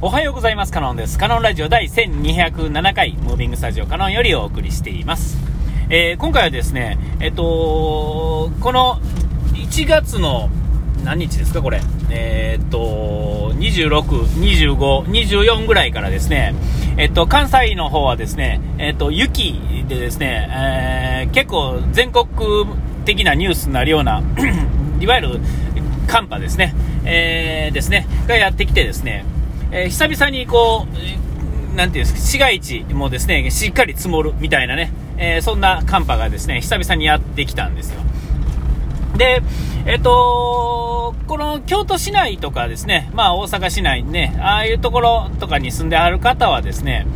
[0.00, 0.70] おはようございます。
[0.70, 1.18] カノンです。
[1.18, 5.36] カノンラジオ第1207回、ムービングスタジオカノンよりお送りしています。
[5.90, 9.00] えー、今回はですね、えっと、この
[9.54, 10.50] 1月の
[11.02, 11.80] 何日ですか、これ。
[12.10, 14.02] えー、っと、26、
[14.38, 16.54] 25、24ぐらいからですね、
[16.96, 22.26] えっと、関西の方はですね、えっと、雪でですね、えー、結構全国
[23.04, 24.22] 的なニュースになるような
[25.00, 25.40] いわゆる
[26.06, 26.72] 寒波ですね、
[27.04, 29.24] えー、ですね、がやってきてですね、
[29.70, 30.86] えー、久々にこ
[31.72, 38.00] う、なんていうんですか、市街地もですね、しっかり積もるみたいなね、えー、そんな寒波がですね、久々にやってきたんですよ。
[39.16, 39.42] で、
[39.84, 47.06] えっと、この京都市内とかですね、まあ大阪市内ね、ああいうところとかに住んである方はですね、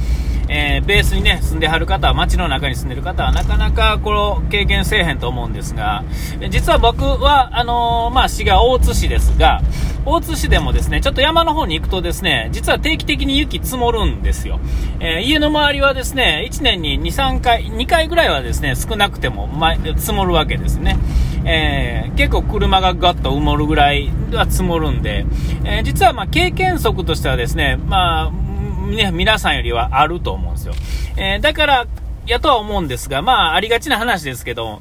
[0.54, 6.04] えー、ベースにね、住んではる方は、街の中に住んでる方は、なかなかこの経験せえへんと思うんですが、
[6.50, 9.62] 実は僕は、あのー、まあ、市が大津市ですが、
[10.04, 14.60] 大津市でもですね、ちょっと山の方に行くとですね、実は定期的に雪積もるんですよ。
[15.00, 20.98] えー、家の周りはですね、1年に2、3回、2回ぐらいはですね、少なくても、ま、積もるわけですね。
[21.44, 25.24] えー、結構車がガッと埋もるぐらいは積もるんで、
[25.64, 28.41] えー、実はま経験則としてはですね、まあ、
[28.90, 30.74] ね、皆さんよりはあると思うんですよ。
[31.16, 31.86] えー、だから、
[32.26, 34.80] やとは思うんですが、まあ、ありがちな話ですけど、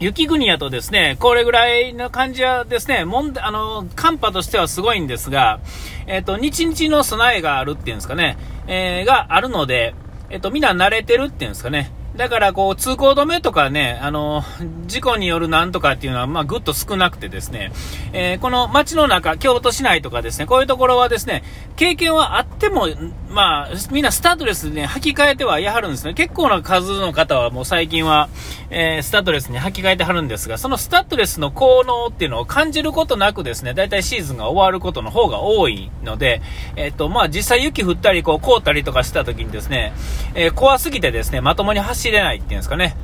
[0.00, 5.60] 雪国やとですね、これぐらいの感じはですね、もんあの、寒波としてはすごいんですが、
[6.06, 9.94] えっ、ー、と、日々の備えがあるっていうんですかね、えー、があるので、
[10.30, 14.44] えっ、ー、と、みんな慣れてるっていうんですかね、だからこう通行止めとかね、あの、
[14.86, 17.72] 事故によるなんとかっていうのは、まあ、ぐっと少なくてですね、
[18.12, 21.42] えー、この街の中、京都市内とかですね、こういうところはですね、
[21.74, 22.86] 経験はあっても、
[23.30, 26.14] まあ、みんなスタッドレスで、ね、履き替えてはやはるんですね。
[26.14, 28.28] 結構な数の方はもう最近は、
[28.70, 36.42] えー、スタッドレスに履き替えてはるんですが、そのスタッドレスの効能っていうのを感じることなくですね、だいたいシーズンが終わることの方が多いので、
[36.76, 39.92] えっ、ー、と、まあ、実際雪降ったり、こう、凍ったりとかした時にですね、
[40.34, 42.96] えー、怖すぎてですね、まともに走れないっていうんですかね。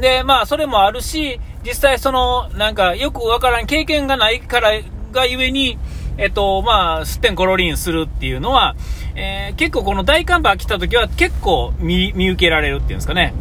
[0.00, 4.72] で、まあ、それもあるし、実際その、なんか、よくわからん経験がないから
[5.12, 5.78] がゆえに、
[6.16, 8.76] えっと、まあ、すってんころりんするっていうのは、
[9.16, 13.34] えー、結構この大寒波来た時は結構見受けられるっていうんですかね。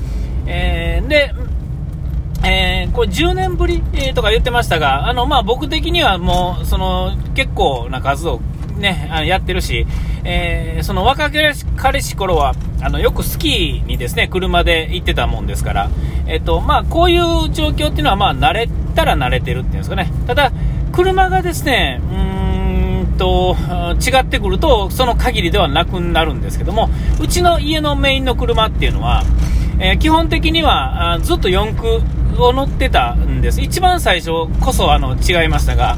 [0.46, 1.34] えー、で、
[2.46, 8.42] えー、これ10年ぶり、え、とか言ってましたが、あの、まあ、僕的にはもう、その、結構な数を
[8.78, 9.86] ね、やってるし、
[10.26, 15.90] えー、その若彼氏頃は、あの、よくスキーにですね、車で行ってたもんですから、
[16.28, 20.12] えっ、と、まあ、こういう状況っていうのは、まあ、慣れたら慣れてるっていうんですかね。
[20.28, 20.52] ただ、
[20.92, 23.56] 車がですね、うーんと、
[24.02, 26.90] 違ってくると、その限りではなくなるんですけども、
[27.22, 29.24] うちの家のメインの車っていうのは、
[29.80, 32.02] えー、基本的には、あずっと4駆
[32.42, 33.62] を乗ってたんです。
[33.62, 35.98] 一番最初こそ、あの、違いましたが、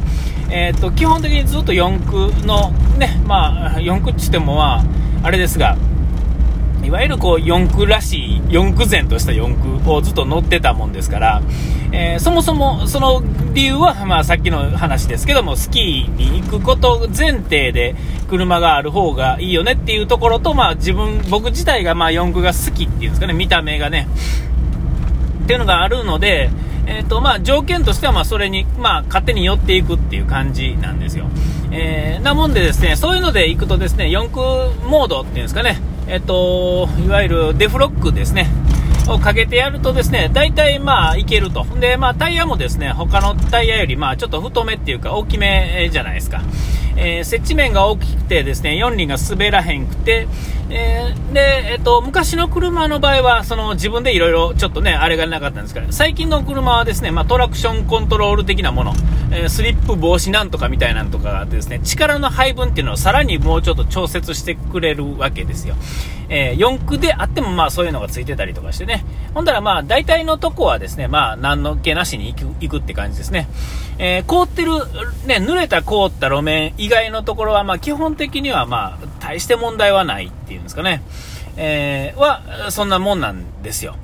[0.50, 4.84] えーと、基本的にずっと4駆の、ねまあ、4駆って言っても、まあ、
[5.23, 5.78] あれですが、
[6.85, 11.41] いわゆるこう4駆らしい、4駆前とした4駆をずっと乗ってたもんですから、
[11.91, 13.23] えー、そもそもその
[13.53, 17.96] 理由は、まあ、さっきの話ですけども、スキーに行くこと前提で
[18.29, 24.07] 車がある方がいいよねっていうところと、まあ、自分、僕自体がまあ4駆が好きっていうんですかね、見た目がね、
[25.45, 26.50] っていうのがあるので、
[26.88, 31.28] えーとまあ、条件としてはまあそれに、まあ、勝手に寄っていくっていう感じなんですよ。
[31.72, 34.41] えー、なもんでですね、そういうので行くとですね、4駆
[34.89, 38.47] モードっていうんですかね、えっ、ー、と、いわゆるデフロックですね、
[39.07, 41.63] をかけてやるとですね、大体まあいけると。
[41.79, 46.41] で、まあタイヤもですね、他のタイヤよりまあちょっと太めっていうか大きめじゃないですか。
[46.97, 50.28] えー、接地面が大きくてですね、4輪が滑らへんくて、
[50.69, 58.94] えー、で、えっ、と、昔の車の場合は、その自分でいろいろちょっとね、あれがなかったんですから、最近の車はですね、まあ、トラクションコントロール的なもの、
[59.31, 65.75] え、スリップ防止なんとかみたいなんとかがあってですね、力の配分っていうのをさらにもうちょっと調節してくれるわけですよ。
[66.29, 69.05] えー、4駆であってもまあそういうのがついてたりとかしてね。
[69.34, 73.47] ほんだらまあ大体のとこはですね、まあ何の気なしに行くって感じですね。
[73.97, 74.72] え、凍ってる、
[75.25, 81.02] ね、濡れた凍った路面以外のところはまあ基本的にはまあ大して問題はないっていうんですかね。
[81.58, 83.96] えー、は、そんなもんなんですよ。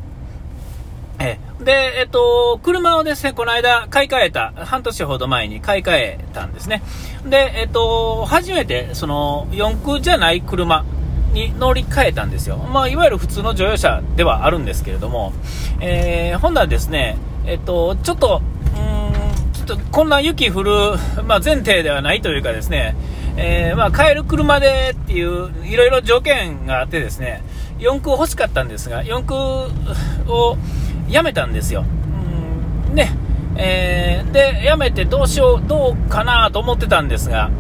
[1.20, 6.82] えで、えっと、車をですね、この間買い替えた、半年ほど前に買い替えたんですね。
[7.26, 10.84] で、えっと、初めて、その、四駆じゃない車
[11.34, 12.58] に乗り換えたんですよ。
[12.58, 15.34] まあ、いわゆる普通の乗用車ではあるんですけれども、
[15.80, 18.42] えー、ホンダはですね、えっと、ちょっと、
[19.66, 20.72] ちょっとこんな雪降る、
[21.26, 22.96] まあ、前提ではないというかですね、
[23.38, 27.44] えー、まあ、買える車でっていう、いろいろ条件があってですね、
[27.80, 29.36] 四駆欲しかったんですが、四駆
[30.32, 30.58] を
[31.10, 31.86] やめたんですよ。
[32.90, 33.12] うん、ね、
[33.56, 37.52] えー、で、やめてどうしよう、どうかなと思ってたんですが、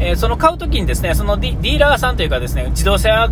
[0.00, 3.30] えー、その買うときにですね、そのディーラーさんというかですね、自動車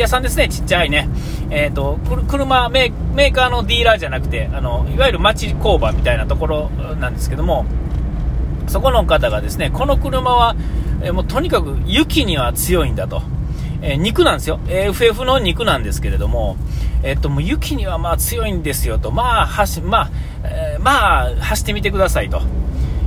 [0.00, 1.08] 屋さんですね、ちっちゃいね、
[1.50, 1.98] えっ、ー、と、
[2.28, 7.66] 車メーカーのディーラーじゃなくて、あの、いわゆる町工場みたいなところなんですけども、
[8.66, 10.56] そこの方がですね、この車は、
[11.02, 13.22] え、もうとにかく雪には強いんだと。
[13.82, 14.60] えー、肉なんですよ。
[14.68, 16.56] FF の肉なんですけれども、
[17.02, 19.10] えっと、もう雪にはまあ強いんですよと。
[19.10, 20.10] まあ、走、まあ、
[20.44, 22.42] えー、まあ、走ってみてくださいと。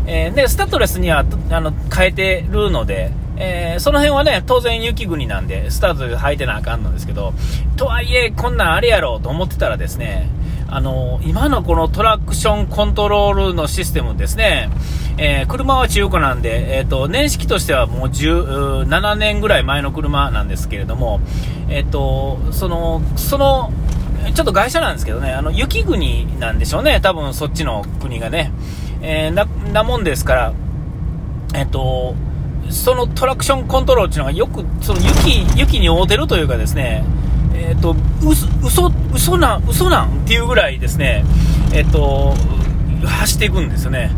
[0.05, 7.33] えー、で、スタッドレスには、あの、変えてるので、えー、その辺はね、当然雪国なんで、スタートで履いてなあかんのですけど、
[7.77, 10.29] とはいえ、こんなんあれやろうと思ってたらですね、
[10.73, 14.71] あの今のこのトラクションコントロールのシステムですね、
[15.19, 21.19] えー、車は中古なんで、えーと、年式としてはもう17年ぐらい前の車なんですけれども、
[21.69, 23.71] えーと、そのその
[24.33, 28.51] ちょっと会社なんですけどね、あの雪国なんでしょうね、多分そっちの国がね。
[29.03, 30.53] え、ななもんですから、
[31.53, 32.15] えっ、と、
[32.69, 37.03] そのトラクションコントロールっていうのがよくその雪雪に合うてるというかですね、
[37.53, 37.95] えっ、ー、と、
[38.25, 41.23] うそ、嘘なん、嘘なんっていうぐらいですね、
[41.73, 42.33] えっ、ー、と、
[43.05, 44.11] 走っていくんですよね。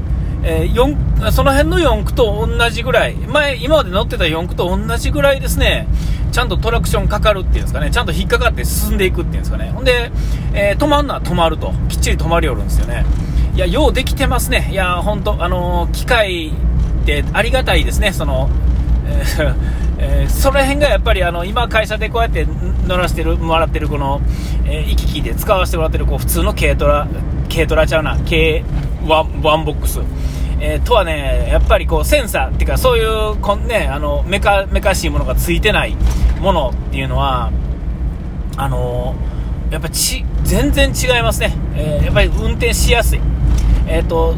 [0.48, 5.88] えー、その辺の4区と同じぐらい、前、今まで乗ってた4区と同じぐらいですね、
[6.32, 9.72] ちゃんとトラクションかかるっていうんですかね、ちゃんと引っかかって進んでいくっていうんですかね。
[9.74, 10.12] ほんで、
[10.54, 13.06] えー、止まるのは止まると、きっちり止まりよるんですよね。
[13.56, 14.70] いや、ようできてますね。
[14.72, 16.52] いや、本当あのー、機械
[17.06, 18.50] ってありがたいですね、その、
[19.08, 19.56] えー
[19.98, 22.46] えー、その辺がやっぱりあの今、会社でこうやって
[22.88, 24.22] 乗らせてるもらってるこの、
[24.66, 27.08] えー、行き来で使わせてもらってるこう普通の軽トラ、
[27.54, 28.64] 軽トラちゃうな、軽
[29.08, 30.02] ワンワンボックス、
[30.60, 35.96] えー、とはね、やっぱりこうセンサーっていうか、そういうこん、ね、あのメカメカしいものがついてない
[36.42, 37.52] ものっていうのは、
[38.58, 39.16] あの
[39.70, 43.22] やっぱち全然違いますね、えやっぱり運転しやすい。
[43.88, 44.36] えーと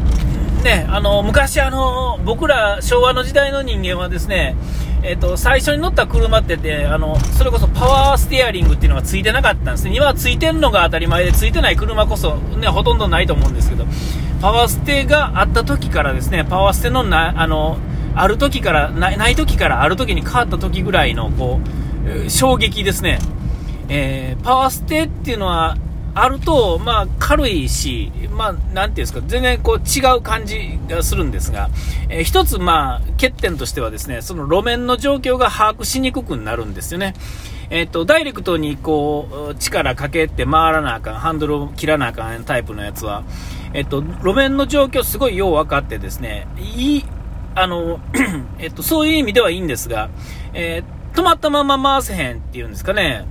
[0.62, 4.56] ね、あの昔あの、僕ら昭和の時代の人間はですね、
[5.02, 13.86] えーと、最初に乗った車っててあの、それこそパワーステアリングっていうのがついてなかったんですね、今はついてるのが当たり前で、ついてない車こそ、ね、ほとんどないと思うんですけど、
[14.40, 17.78] パワーステがあった時からですね、パワーステのなあの
[18.14, 21.60] ある時からな、ない時からある時に変わった時ぐらいのこ
[22.26, 23.18] う衝撃ですね。
[23.88, 25.76] えー、パワーステっていうのは
[26.14, 31.70] あると、まあ、軽いし、まあ、なんていうんですか、全然こう違う感じがするんですが、
[32.08, 37.14] えー、一つ、まあ、欠点としてはですね、その路面の状況が把握しにくくなるんですよね。
[37.70, 43.24] えっ、と、ダイレクトにこう、力かけて回らなあかん、ハンドルを切らなあかんタイプのやつは、
[43.74, 47.04] えっ、と、路面の状況すごいよう分かってですね、いい、
[47.54, 48.00] あの、
[48.58, 50.08] えっと、そういう意味ではいいんですが、
[50.54, 50.82] え
[51.12, 53.26] 止まったまま回せへんっていうんですかね、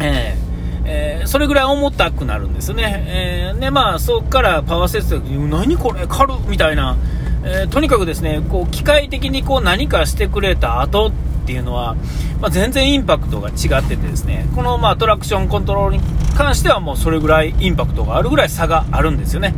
[0.00, 0.45] えー
[0.88, 3.04] えー、それぐらい重たくなるんですね。
[3.08, 6.96] えー、で、まあ、そこからパワー節約何これ、軽みたいな、
[7.44, 11.12] えー、とにかくですね、こう、機械的にこう何かしてくれた後っ
[11.46, 11.96] ていうのは、
[12.40, 16.02] まあ、全然インパクトが違っててですね、この、まあ、トラクションコントロールに
[16.36, 19.54] 関してはもうそれぐらいインパクトがあるぐらい差があるんですよね。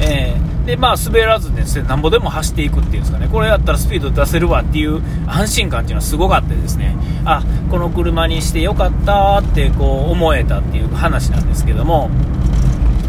[0.00, 12.10] えー、で、まあ、滑らずですね、なんぼでも走っていくっていうんですかね、これやったらスピード出せるわっていう安心感っていうのはすごかったですね、あ、この車にしてよかったってこう思えたっていう話なんですけども、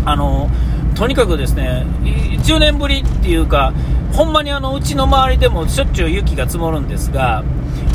[0.06, 0.50] あの、
[0.94, 1.86] とにかくですね、
[2.44, 3.74] 10年ぶりっていうか、
[4.13, 7.44] ほんまにあのうちの周りでもしょっちゅう雪が積もるんですが、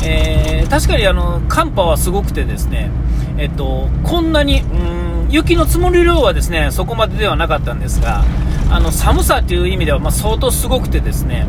[0.05, 2.91] えー、確かにあの寒波はすごくてですね、
[3.37, 8.23] えっと、こんなに、うん、雪の積もる量はですねそこまでではなかったんですが、
[8.73, 11.45] あの寒さという意味では、まあ、相当すごくてですね、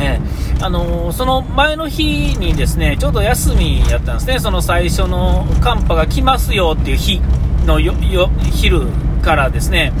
[0.00, 7.20] えー、あのー、その前の日にですねちょうど休みやったんですね、その最初の寒波が来ますよっていう日
[7.66, 8.86] の昼
[9.20, 9.92] からですね、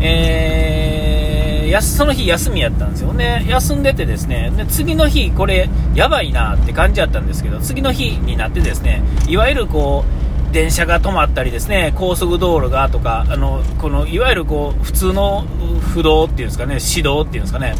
[0.00, 3.12] えー、その日休みやったんですよ。
[3.12, 10.21] ね、休んでてですねで次の日、これやばいなって感じやったんですけど、次の日になってですねいわゆるこう
[10.52, 15.46] 電車が止まったりですね、高速道路がとか、あの、この、いわゆるこう、普通の
[15.94, 17.74] 不動っていうんですかね、指導っていうんですかね、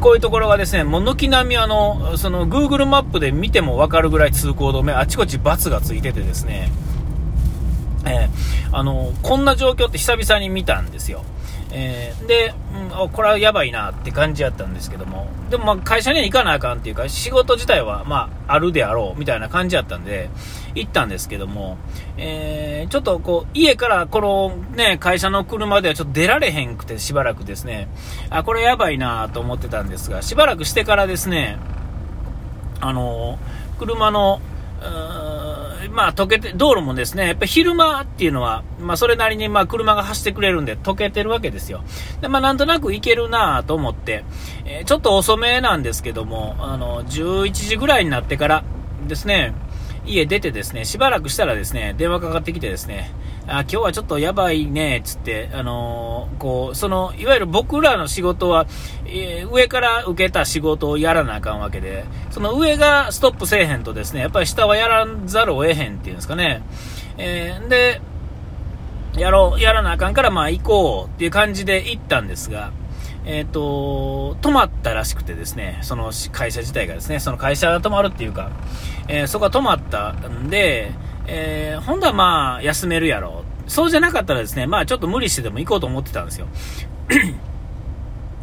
[0.00, 6.72] こういうところがですね、もう軒並みあの、その、Google マップで見てもわかるぐらい通行止め、あちこち×がついててですね、
[8.06, 11.22] えー、あの、こんな状況って久々に見たんですよ。
[11.76, 12.54] えー、で、
[13.00, 20.30] うん、これはやばいなって感じやったんですけども、でもま会社には行かなあかんっていうか、仕事自体はまあ、あるであろうみたいな感じやったんで、
[20.74, 21.78] 行ったんですけども、
[22.16, 27.88] えー、ちょっとこう、家からこのね、会社の車ではちょっと出られへんくてしばらくですね、
[28.30, 31.58] あ、これやばいなと思ってたんですが、しばらくしてからですね、
[32.80, 33.38] あの、
[33.78, 34.40] 車の、
[35.90, 41.84] まあ、溶けて、道路もですね、やっぱ昼間っていうのは、まあ、それなりに、まあ、車が走ってくれるんで、溶けてるわけですよ。
[42.20, 44.24] で、まあ、なんとなく行けるなと思って、
[44.64, 48.64] えー、ちょっと遅めなんですけども、あの、11時ぐらいになってから
[49.06, 49.54] ですね、
[50.06, 53.10] 家出てですね、しばらくしたらですね、電話かかってきてですね、
[53.46, 58.66] あ今日はちょっとやばいね、つって、あのー、こう、その、いわゆる僕らの仕事は、
[59.06, 66.62] えー、上から受けた仕事をやらなあかんわけで、その上がストップせえへんとですね、やっぱり下はやらざるを得へんっていうんですかね。
[67.18, 68.00] えー、で、
[69.16, 72.72] やろう、やらなあかんから、まあ行こうっていう感じで行ったんですが、
[73.26, 78.50] えっ、ー、と、泊まったらしくてですね、その会社自体がですね、その会社が泊まるっていうか、
[79.08, 80.92] えー、そこは泊まったんで、
[81.26, 83.70] えー、ほんはまあ、休めるやろう。
[83.70, 86.46] そうじゃなかったらですね、まあちょっと無理してでも行こうと思ってたんですよ。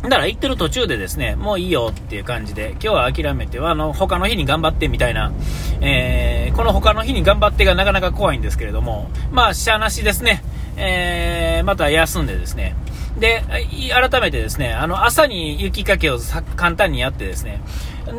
[0.01, 5.31] だから行ってる途中でですね、もういいよっていう感じで、今日は諦めては、あの、他の日に頑張ってみたいな、
[5.79, 10.43] えー、この他の日に頑張ってがなかなか怖いんですけれども、まあ、しゃなしですね、
[10.75, 12.75] えー、また休んでですね、
[13.19, 13.43] で、
[13.91, 16.19] 改めてですね、あの、朝に雪かけを
[16.55, 17.61] 簡単にやってですね、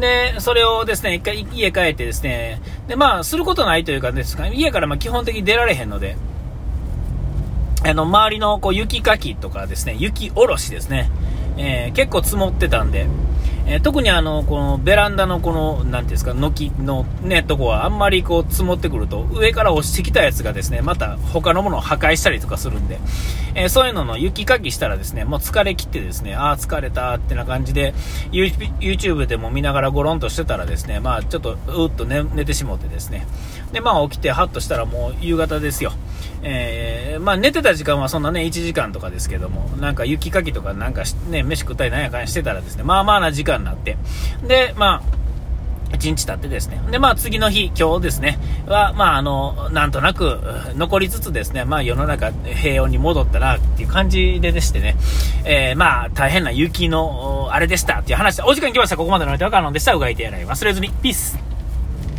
[0.00, 6.16] で、それをですね、一回家帰ってですね、で、まあ、することないというかですか、家からま基本的に出られへんので、
[7.84, 11.10] あの、周りのこう雪かきとかですね、雪下ろしですね、
[11.56, 13.06] えー、結構積もってたんで、
[13.66, 22.98] えー、特にあの、このベランダのこの、なんていうんですか、軒のね、とこはあんまりこう積もってくると、上から落ちてきたやつがですね、また他のものを破壊したりとかするんで、
[23.54, 27.94] えー、そういうのの雪かきしたらですね、もう疲れ切ってですね、ああ疲れたってな感じで、
[28.32, 33.26] YouTube でも見ながらゴロンとしてたらですね、まあちょっとうっと寝寝てしもてですね、
[33.72, 35.92] で、まあ起きてハッとしたらもう夕方ですよ。
[36.42, 43.96] えー、まあ寝てた時間はそんなね、1時間とかですけども、なんか雪かきとかなんかね、飯食ったりなんやかんやしてたらですね、まあまあな時間になって、
[44.46, 45.22] で、まあ、
[45.96, 46.80] 1日経ってですね。
[46.90, 50.40] で、まあ次の日、今日ですね、は、まああの、なんとなく、
[50.74, 54.96] 残りつつですね、まあ世の中平穏に戻ったなっていう感じででしてね、
[55.44, 58.96] えー、まあ大変な雪の、あれでしたっていう話で、お時間来ました。
[58.96, 59.94] ここまでのお相手はカノンでした。
[59.94, 60.90] うがいてやらい忘れずに。
[60.90, 61.51] ピース。